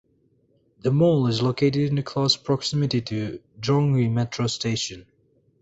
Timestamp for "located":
1.43-1.91